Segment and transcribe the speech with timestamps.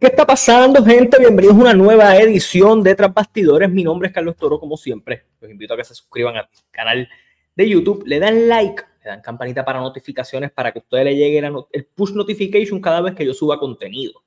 [0.00, 1.18] ¿Qué está pasando, gente?
[1.18, 3.68] Bienvenidos a una nueva edición de Tras Bastidores.
[3.68, 5.24] Mi nombre es Carlos Toro, como siempre.
[5.40, 7.08] Los invito a que se suscriban al canal
[7.56, 11.16] de YouTube, le dan like, le dan campanita para notificaciones para que a ustedes le
[11.16, 11.42] llegue
[11.72, 14.22] el push notification cada vez que yo suba contenido.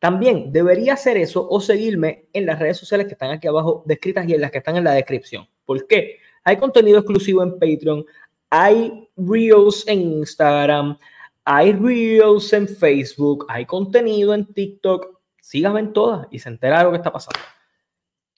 [0.00, 4.28] También debería hacer eso o seguirme en las redes sociales que están aquí abajo descritas
[4.28, 5.46] y en las que están en la descripción.
[5.64, 6.18] ¿Por qué?
[6.42, 8.04] Hay contenido exclusivo en Patreon,
[8.50, 10.98] hay reels en Instagram,
[11.44, 15.20] hay reels en Facebook, hay contenido en TikTok.
[15.40, 17.40] Síganme en todas y se entera de lo que está pasando.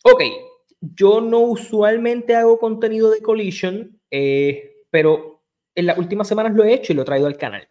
[0.05, 0.23] Ok,
[0.81, 5.43] yo no usualmente hago contenido de Collision, eh, pero
[5.75, 7.69] en las últimas semanas lo he hecho y lo he traído al canal.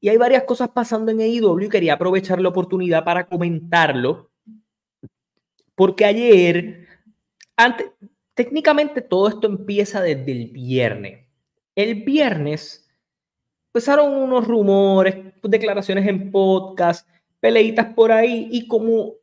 [0.00, 4.30] Y hay varias cosas pasando en AEW y quería aprovechar la oportunidad para comentarlo.
[5.74, 6.86] Porque ayer,
[7.56, 7.90] antes,
[8.34, 11.26] técnicamente todo esto empieza desde el viernes.
[11.74, 12.85] El viernes
[13.76, 17.06] empezaron unos rumores, declaraciones en podcast,
[17.40, 19.16] peleitas por ahí y como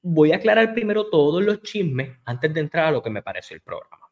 [0.00, 3.56] voy a aclarar primero todos los chismes antes de entrar a lo que me pareció
[3.56, 4.08] el programa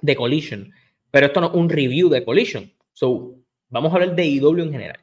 [0.00, 0.72] de Collision.
[1.10, 2.72] Pero esto no es un review de Collision.
[2.94, 3.34] So,
[3.68, 5.00] vamos a hablar de IW en general.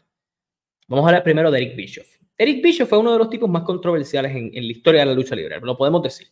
[0.87, 2.17] Vamos a hablar primero de Eric Bischoff.
[2.35, 5.13] Eric Bischoff fue uno de los tipos más controversiales en, en la historia de la
[5.13, 6.29] lucha libre, lo podemos decir.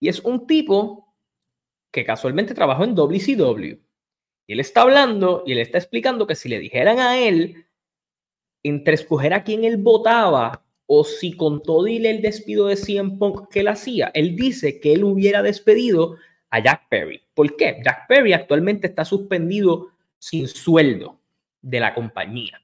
[0.00, 1.14] Y es un tipo
[1.90, 3.91] que casualmente trabajó en WCW
[4.46, 7.66] y él está hablando y él está explicando que si le dijeran a él
[8.62, 13.48] entre escoger a quién él votaba o si con todo el despido de CM Punk
[13.50, 16.16] que él hacía, él dice que él hubiera despedido
[16.50, 17.22] a Jack Perry.
[17.34, 17.80] ¿Por qué?
[17.84, 21.18] Jack Perry actualmente está suspendido sin sueldo
[21.62, 22.62] de la compañía.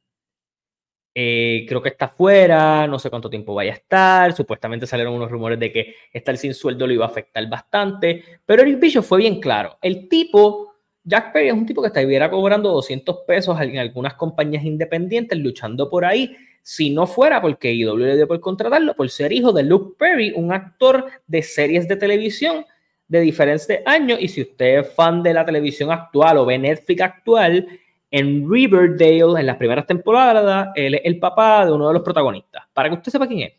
[1.14, 4.32] Eh, creo que está fuera, no sé cuánto tiempo vaya a estar.
[4.34, 8.40] Supuestamente salieron unos rumores de que estar sin sueldo lo iba a afectar bastante.
[8.44, 9.78] Pero Eric Bischoff fue bien claro.
[9.80, 10.74] El tipo
[11.08, 15.88] Jack Perry es un tipo que estuviera cobrando 200 pesos en algunas compañías independientes, luchando
[15.88, 19.62] por ahí, si no fuera porque IW le dio por contratarlo, por ser hijo de
[19.62, 22.66] Luke Perry, un actor de series de televisión
[23.08, 24.18] de diferentes años.
[24.20, 27.66] Y si usted es fan de la televisión actual o ve Netflix actual,
[28.10, 32.64] en Riverdale, en las primeras temporadas, él es el papá de uno de los protagonistas.
[32.74, 33.52] Para que usted sepa quién es.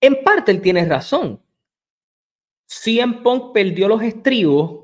[0.00, 1.40] En parte él tiene razón.
[2.66, 4.83] CM Punk perdió los estribos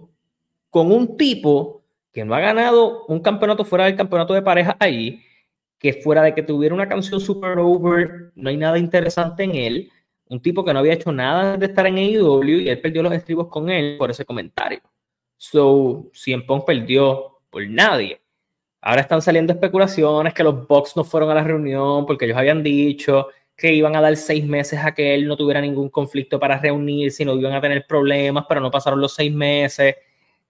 [0.70, 1.82] con un tipo
[2.12, 5.22] que no ha ganado un campeonato fuera del campeonato de pareja ahí,
[5.78, 9.90] que fuera de que tuviera una canción super over, no hay nada interesante en él,
[10.28, 13.12] un tipo que no había hecho nada de estar en AEW y él perdió los
[13.12, 14.80] estribos con él por ese comentario.
[15.36, 18.20] So, CM Punk perdió por nadie.
[18.80, 22.62] Ahora están saliendo especulaciones que los Bucks no fueron a la reunión porque ellos habían
[22.62, 26.58] dicho que iban a dar seis meses a que él no tuviera ningún conflicto para
[26.58, 29.96] reunirse y no iban a tener problemas, pero no pasaron los seis meses.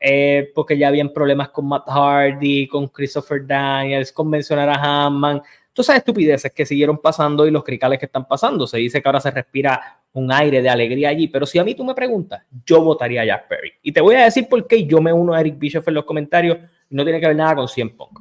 [0.00, 5.43] Eh, porque ya habían problemas con Matt Hardy, con Christopher Daniels, con mencionar a Hammond.
[5.72, 8.66] Todas esas estupideces que siguieron pasando y los cricales que están pasando.
[8.66, 11.75] Se dice que ahora se respira un aire de alegría allí, pero si a mí
[11.75, 13.72] tú me preguntas, yo votaría a Jack Perry.
[13.83, 16.05] Y te voy a decir por qué yo me uno a Eric Bischoff en los
[16.05, 16.59] comentarios
[16.91, 18.21] no tiene que ver nada con CM Punk.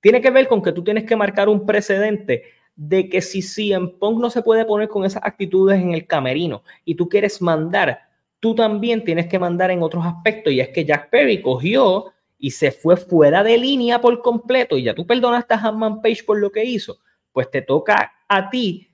[0.00, 2.44] Tiene que ver con que tú tienes que marcar un precedente
[2.76, 6.62] de que si CM Punk no se puede poner con esas actitudes en el camerino
[6.84, 8.07] y tú quieres mandar
[8.40, 10.52] tú también tienes que mandar en otros aspectos.
[10.52, 14.78] Y es que Jack Perry cogió y se fue fuera de línea por completo.
[14.78, 16.98] Y ya tú perdonaste a Hanman Page por lo que hizo.
[17.32, 18.88] Pues te toca a ti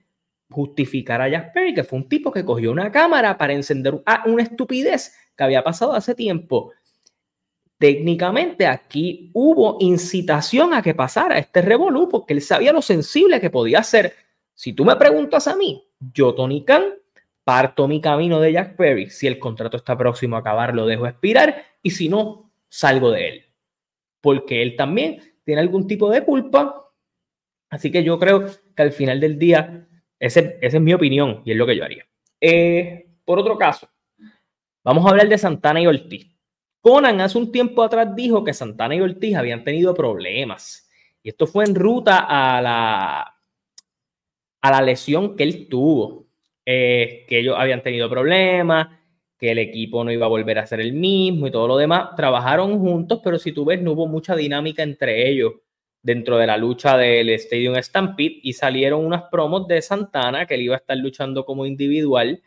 [0.50, 4.42] justificar a Jack Perry, que fue un tipo que cogió una cámara para encender una
[4.42, 6.72] estupidez que había pasado hace tiempo.
[7.78, 13.50] Técnicamente aquí hubo incitación a que pasara este revolú porque él sabía lo sensible que
[13.50, 14.14] podía ser.
[14.54, 16.84] Si tú me preguntas a mí, yo, Tony Khan,
[17.44, 19.10] parto mi camino de Jack Perry.
[19.10, 23.28] Si el contrato está próximo a acabar, lo dejo expirar y si no, salgo de
[23.28, 23.44] él.
[24.20, 26.90] Porque él también tiene algún tipo de culpa.
[27.68, 29.86] Así que yo creo que al final del día,
[30.18, 32.06] ese, esa es mi opinión y es lo que yo haría.
[32.40, 33.88] Eh, por otro caso,
[34.82, 36.30] vamos a hablar de Santana y Ortiz.
[36.80, 40.88] Conan hace un tiempo atrás dijo que Santana y Ortiz habían tenido problemas.
[41.22, 43.40] Y esto fue en ruta a la,
[44.60, 46.23] a la lesión que él tuvo
[46.64, 48.88] que ellos habían tenido problemas,
[49.38, 52.16] que el equipo no iba a volver a ser el mismo y todo lo demás.
[52.16, 55.52] Trabajaron juntos, pero si tú ves, no hubo mucha dinámica entre ellos
[56.04, 60.62] dentro de la lucha del Stadium Stampede y salieron unas promos de Santana que él
[60.62, 62.42] iba a estar luchando como individual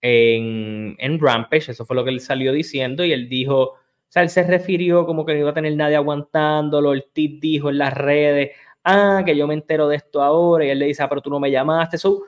[0.00, 4.22] en, en Rampage, eso fue lo que él salió diciendo y él dijo, o sea,
[4.22, 7.78] él se refirió como que no iba a tener nadie aguantándolo, el tip dijo en
[7.78, 8.52] las redes,
[8.84, 11.28] ah, que yo me entero de esto ahora y él le dice, ah, pero tú
[11.28, 12.22] no me llamaste, eso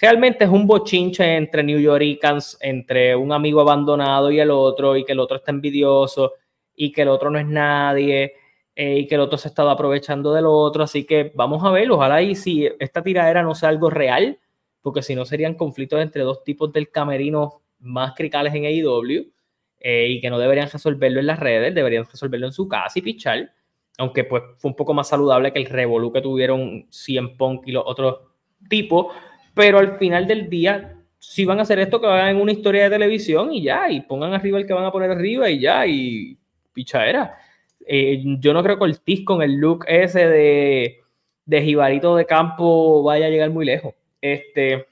[0.00, 5.04] realmente es un bochinche entre New Yorkers, entre un amigo abandonado y el otro, y
[5.04, 6.34] que el otro está envidioso
[6.74, 8.34] y que el otro no es nadie.
[8.80, 10.84] eh, y que el otro se ha estado aprovechando del otro.
[10.84, 14.38] Así que vamos a ver, ojalá y si esta tiradera no sea algo real,
[14.82, 19.32] porque si no serían conflictos entre dos tipos del camerino más cricales en AEW
[19.80, 23.02] eh, y que no deberían resolverlo en las redes, deberían resolverlo en su casa y
[23.02, 23.52] pichar.
[23.98, 27.72] Aunque pues fue un poco más saludable que el revolú que tuvieron CM Punk y
[27.72, 28.20] los otros
[28.68, 29.08] tipos.
[29.58, 32.90] Pero al final del día, si van a hacer esto, que hagan una historia de
[32.90, 36.38] televisión y ya, y pongan arriba el que van a poner arriba y ya, y
[36.72, 37.36] pichadera.
[37.84, 41.00] Eh, yo no creo que Ortiz con el look ese de,
[41.44, 43.94] de jibarito de campo vaya a llegar muy lejos.
[44.20, 44.86] Este,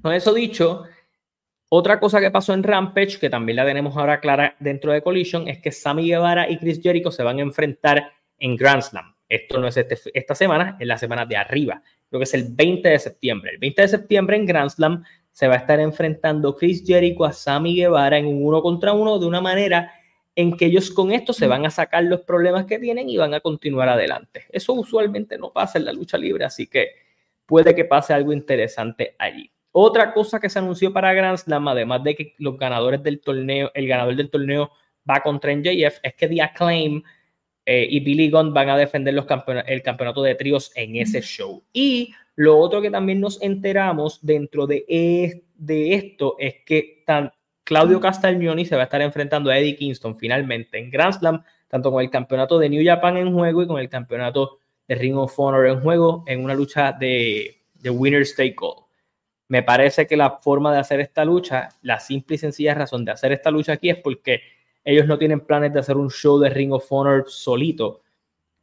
[0.00, 0.84] con eso dicho,
[1.68, 5.48] otra cosa que pasó en Rampage, que también la tenemos ahora clara dentro de Collision,
[5.48, 9.12] es que Sammy Guevara y Chris Jericho se van a enfrentar en Grand Slam.
[9.28, 11.82] Esto no es este, esta semana, es la semana de arriba.
[12.08, 13.50] Creo que es el 20 de septiembre.
[13.52, 17.32] El 20 de septiembre en Grand Slam se va a estar enfrentando Chris Jericho a
[17.32, 19.92] Sammy Guevara en un uno contra uno de una manera
[20.34, 23.34] en que ellos con esto se van a sacar los problemas que tienen y van
[23.34, 24.46] a continuar adelante.
[24.50, 26.92] Eso usualmente no pasa en la lucha libre, así que
[27.44, 29.50] puede que pase algo interesante allí.
[29.72, 33.70] Otra cosa que se anunció para Grand Slam, además de que los ganadores del torneo,
[33.74, 34.70] el ganador del torneo
[35.08, 37.02] va contra NJF, es que The Acclaim
[37.70, 39.26] eh, y Billy Gunn van a defender los
[39.66, 41.62] el campeonato de tríos en ese show.
[41.70, 47.30] Y lo otro que también nos enteramos dentro de, de esto es que tan,
[47.64, 51.92] Claudio Castagnoni se va a estar enfrentando a Eddie Kingston finalmente en Grand Slam, tanto
[51.92, 55.38] con el campeonato de New Japan en juego y con el campeonato de Ring of
[55.38, 58.86] Honor en juego en una lucha de, de Winner's Take All.
[59.48, 63.12] Me parece que la forma de hacer esta lucha, la simple y sencilla razón de
[63.12, 64.40] hacer esta lucha aquí es porque
[64.88, 68.00] ellos no tienen planes de hacer un show de Ring of Honor solito,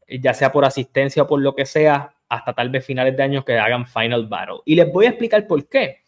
[0.08, 3.46] ya sea por asistencia o por lo que sea, hasta tal vez finales de año
[3.46, 4.62] que hagan Final Battle.
[4.66, 6.00] Y les voy a explicar por qué.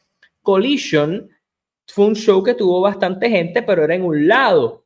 [0.42, 1.30] Collision
[1.86, 4.86] fue un show que tuvo bastante gente, pero era en un lado.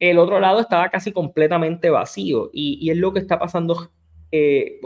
[0.00, 2.50] El otro lado estaba casi completamente vacío.
[2.52, 3.92] Y, es lo que está pasando
[4.32, 4.80] eh,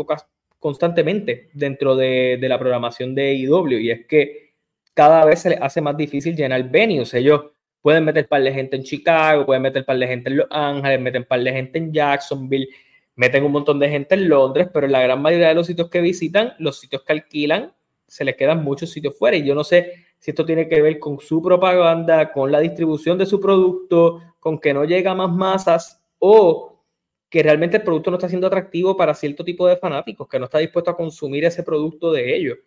[0.58, 4.52] constantemente dentro de, la programación de IW y es que
[4.92, 7.14] cada vez se les hace más difícil llenar venues.
[7.14, 7.52] Ellos
[7.82, 11.00] pueden meter par de gente en Chicago, pueden meter par de gente en Los Ángeles,
[11.00, 12.68] meten par de gente en Jacksonville,
[13.14, 15.88] meten un montón de gente en Londres, pero en la gran mayoría de los sitios
[15.88, 17.72] que visitan, los sitios que alquilan,
[18.06, 19.36] se les quedan muchos sitios fuera.
[19.36, 23.18] Y yo no sé si esto tiene que ver con su propaganda, con la distribución
[23.18, 26.84] de su producto, con que no llega más masas o
[27.28, 30.46] que realmente el producto no está siendo atractivo para cierto tipo de fanáticos, que no
[30.46, 32.58] está dispuesto a consumir ese producto de ellos.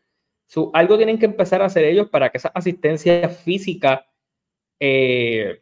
[0.74, 4.06] algo tienen que empezar a hacer ellos para que esa asistencia física
[4.84, 5.62] eh,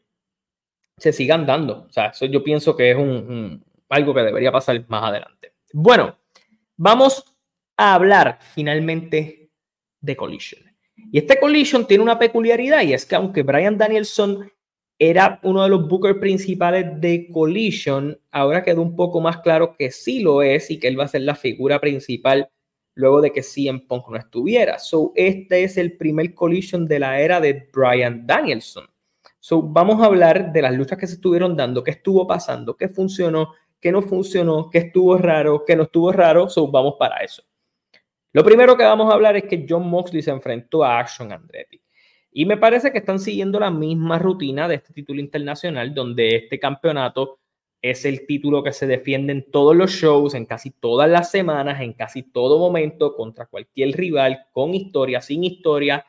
[0.97, 1.85] se sigan dando.
[1.89, 5.53] O sea, eso yo pienso que es un, algo que debería pasar más adelante.
[5.73, 6.17] Bueno,
[6.77, 7.23] vamos
[7.75, 9.51] a hablar finalmente
[9.99, 10.63] de Collision.
[11.11, 14.51] Y este Collision tiene una peculiaridad y es que aunque Brian Danielson
[14.97, 19.91] era uno de los bookers principales de Collision, ahora quedó un poco más claro que
[19.91, 22.49] sí lo es y que él va a ser la figura principal
[22.95, 24.77] luego de que CM Punk no estuviera.
[24.79, 28.89] So, este es el primer Collision de la era de Brian Danielson.
[29.39, 32.89] So, vamos a hablar de las luchas que se estuvieron dando, qué estuvo pasando, qué
[32.89, 36.49] funcionó, qué no funcionó, qué estuvo raro, qué no estuvo raro.
[36.49, 37.43] So, vamos para eso.
[38.31, 41.81] Lo primero que vamos a hablar es que John Moxley se enfrentó a Action Andretti.
[42.31, 46.59] Y me parece que están siguiendo la misma rutina de este título internacional, donde este
[46.59, 47.39] campeonato
[47.81, 51.81] es el título que se defiende en todos los shows, en casi todas las semanas,
[51.81, 56.05] en casi todo momento, contra cualquier rival, con historia, sin historia.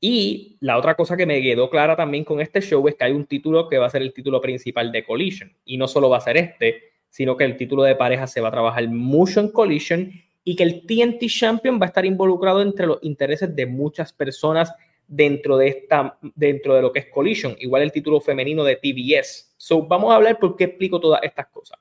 [0.00, 3.12] Y la otra cosa que me quedó clara también con este show es que hay
[3.12, 5.52] un título que va a ser el título principal de Collision.
[5.64, 8.48] Y no solo va a ser este, sino que el título de pareja se va
[8.48, 10.10] a trabajar mucho en Collision
[10.42, 14.72] y que el TNT Champion va a estar involucrado entre los intereses de muchas personas
[15.06, 19.54] dentro de, esta, dentro de lo que es Collision, igual el título femenino de TBS.
[19.56, 21.78] So, vamos a hablar por qué explico todas estas cosas.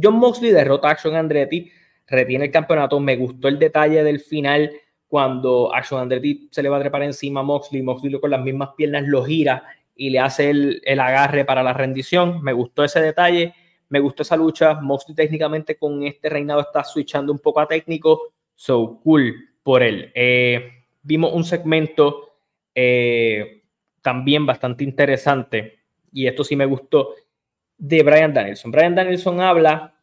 [0.00, 1.70] John Moxley derrota a Action Andretti,
[2.06, 3.00] retiene el campeonato.
[3.00, 4.72] Me gustó el detalle del final
[5.08, 7.82] cuando Action Andretti se le va a trepar encima a Moxley.
[7.82, 9.64] Moxley con las mismas piernas lo gira
[9.96, 12.42] y le hace el, el agarre para la rendición.
[12.42, 13.54] Me gustó ese detalle.
[13.88, 14.74] Me gustó esa lucha.
[14.74, 18.34] Moxley técnicamente con este reinado está switchando un poco a técnico.
[18.54, 20.12] So cool por él.
[20.14, 22.28] Eh, vimos un segmento
[22.74, 23.62] eh,
[24.02, 25.80] también bastante interesante,
[26.12, 27.14] y esto sí me gustó,
[27.76, 28.70] de Brian Danielson.
[28.70, 29.94] Brian Danielson habla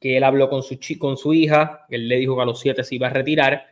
[0.00, 2.84] que él habló con su, con su hija, él le dijo que a los siete
[2.84, 3.64] se iba a retirar,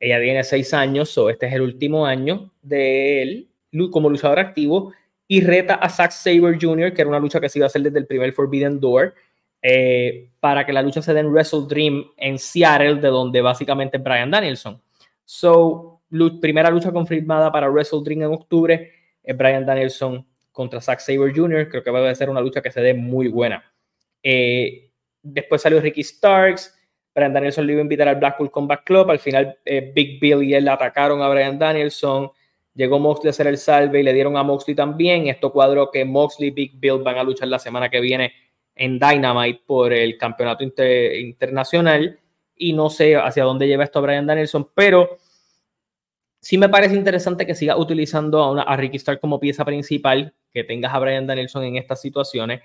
[0.00, 3.48] ella tiene seis años, o este es el último año de él
[3.90, 4.92] como luchador activo,
[5.26, 7.82] y reta a Zack Saber Jr., que era una lucha que se iba a hacer
[7.82, 9.14] desde el primer Forbidden Door,
[9.60, 13.98] eh, para que la lucha se dé en Wrestle Dream en Seattle, de donde básicamente
[13.98, 14.80] es Brian Danielson.
[15.24, 16.00] So,
[16.40, 21.68] primera lucha confirmada para Wrestle Dream en octubre es Brian Danielson contra Zack Saber Jr.
[21.68, 23.62] Creo que va a ser una lucha que se dé muy buena.
[24.22, 24.90] Eh,
[25.22, 26.77] después salió Ricky Starks,
[27.14, 30.42] Brian Danielson le iba a invitar al Blackpool Combat Club, al final eh, Big Bill
[30.42, 32.30] y él atacaron a Brian Danielson,
[32.74, 36.04] llegó Moxley a hacer el salve y le dieron a Moxley también, esto cuadró que
[36.04, 38.32] Moxley y Big Bill van a luchar la semana que viene
[38.78, 42.18] en Dynamite por el campeonato internacional.
[42.60, 45.18] Y no sé hacia dónde lleva esto a Brian Danielson, pero
[46.40, 50.34] sí me parece interesante que siga utilizando a, una, a Ricky Stark como pieza principal,
[50.50, 52.62] que tengas a Brian Danielson en estas situaciones.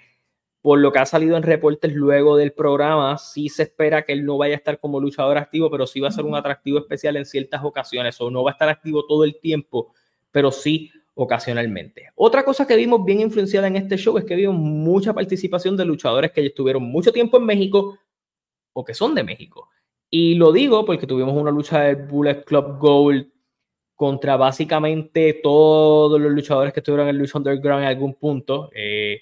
[0.63, 4.25] Por lo que ha salido en reportes luego del programa, sí se espera que él
[4.25, 7.17] no vaya a estar como luchador activo, pero sí va a ser un atractivo especial
[7.17, 9.93] en ciertas ocasiones, o no va a estar activo todo el tiempo,
[10.31, 12.11] pero sí ocasionalmente.
[12.15, 15.85] Otra cosa que vimos bien influenciada en este show es que vimos mucha participación de
[15.85, 17.99] luchadores que estuvieron mucho tiempo en México
[18.71, 19.69] o que son de México.
[20.09, 23.27] Y lo digo porque tuvimos una lucha del Bullet Club Gold
[23.95, 28.69] contra básicamente todos los luchadores que estuvieron en Lucha Underground en algún punto.
[28.73, 29.21] Eh,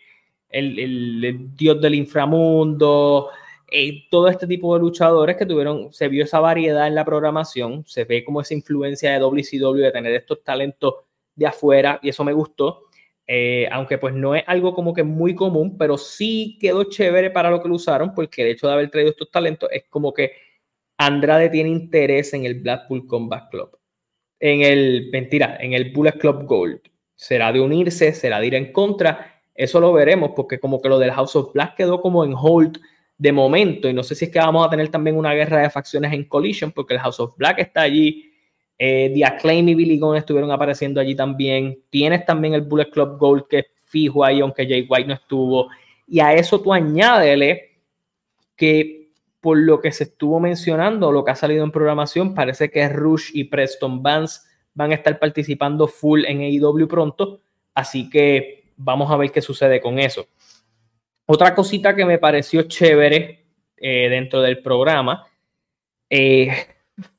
[0.52, 3.30] el, dios del inframundo,
[3.72, 7.86] eh, todo este tipo de luchadores que tuvieron, se vio esa variedad en la programación,
[7.86, 10.96] se ve como esa influencia de WCW de tener estos talentos
[11.36, 12.86] de afuera y eso me gustó.
[13.28, 17.50] Eh, aunque pues no es algo como que muy común, pero sí quedó chévere para
[17.50, 20.34] lo que lo usaron, porque el hecho de haber traído estos talentos es como que
[20.98, 23.78] Andrade tiene interés en el Blackpool Combat Club
[24.42, 26.82] en el, mentira, en el Bullet Club Gold.
[27.16, 28.12] ¿Será de unirse?
[28.14, 29.31] ¿Será de ir en contra?
[29.54, 32.80] Eso lo veremos porque como que lo del House of Black quedó como en hold
[33.18, 35.70] de momento y no sé si es que vamos a tener también una guerra de
[35.70, 38.32] facciones en Collision porque el House of Black está allí,
[38.80, 43.20] eh, The Acclaim y Billy Gunn estuvieron apareciendo allí también, tienes también el Bullet Club
[43.20, 45.70] Gold que es fijo ahí aunque Jay White no estuvo.
[46.08, 47.78] Y a eso tú añádele
[48.56, 52.88] que por lo que se estuvo mencionando, lo que ha salido en programación, parece que
[52.88, 54.42] Rush y Preston Vance
[54.74, 57.42] van a estar participando full en AEW pronto,
[57.74, 60.28] así que vamos a ver qué sucede con eso.
[61.26, 63.46] Otra cosita que me pareció chévere
[63.78, 65.26] eh, dentro del programa
[66.10, 66.50] eh,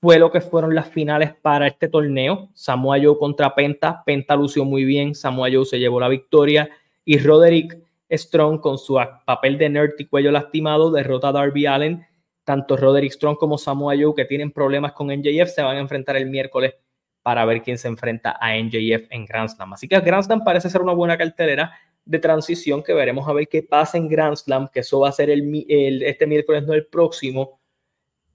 [0.00, 2.50] fue lo que fueron las finales para este torneo.
[2.54, 4.02] Samoa Joe contra Penta.
[4.04, 5.14] Penta lució muy bien.
[5.14, 6.68] Samoa Joe se llevó la victoria.
[7.04, 7.78] Y Roderick
[8.11, 12.06] Strong con su papel de nerd y cuello lastimado derrota a Darby Allen
[12.44, 16.16] tanto Roderick Strong como Samoa Joe, que tienen problemas con NJF, se van a enfrentar
[16.16, 16.75] el miércoles
[17.22, 19.72] para ver quién se enfrenta a NJF en Grand Slam.
[19.72, 21.72] Así que Grand Slam parece ser una buena cartelera
[22.04, 25.12] de transición que veremos a ver qué pasa en Grand Slam, que eso va a
[25.12, 27.60] ser el, este miércoles, no el próximo,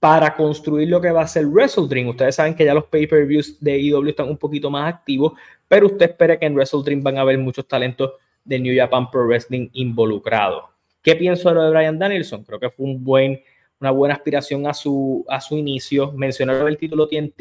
[0.00, 2.08] para construir lo que va a ser Wrestle Dream.
[2.08, 5.32] Ustedes saben que ya los pay-per-views de IW están un poquito más activos,
[5.66, 8.12] pero usted espera que en Wrestle Dream van a haber muchos talentos
[8.44, 10.64] de New Japan Pro Wrestling involucrados.
[11.02, 12.44] ¿Qué pienso de lo de Brian Danielson?
[12.44, 13.40] Creo que fue un buen
[13.80, 16.12] una buena aspiración a su, a su inicio.
[16.12, 17.40] Mencionaron el título TNT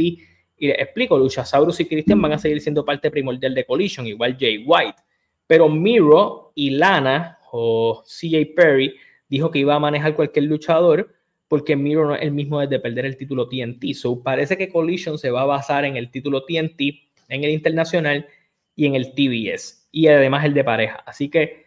[0.58, 4.38] y les explico, Luchasaurus y Christian van a seguir siendo parte primordial de Collision, igual
[4.40, 5.02] Jay White.
[5.46, 8.96] Pero Miro y Lana o CJ Perry
[9.30, 11.14] dijo que iba a manejar cualquier luchador
[11.48, 13.94] porque Miro no es el mismo desde perder el título TNT.
[13.94, 16.82] So parece que Collision se va a basar en el título TNT,
[17.30, 18.28] en el internacional
[18.76, 21.04] y en el TBS y además el de pareja.
[21.06, 21.66] Así que,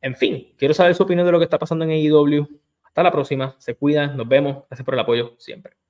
[0.00, 2.46] en fin, quiero saber su opinión de lo que está pasando en AEW
[2.82, 5.81] hasta la próxima, se cuidan, nos vemos, gracias por el apoyo siempre.